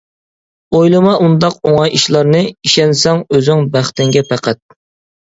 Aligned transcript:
ئويلىما 0.77 1.11
ئۇنداق 1.25 1.59
ئوڭاي 1.73 1.95
ئىشلارنى، 1.99 2.43
ئىشەنسەڭ 2.57 3.25
ئۆزۈڭ 3.31 3.65
بەختىڭگە 3.79 4.29
پەقەت. 4.35 4.67